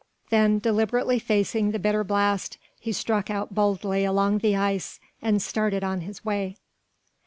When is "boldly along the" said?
3.53-4.55